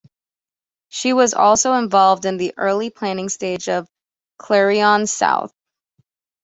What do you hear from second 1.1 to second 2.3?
was also involved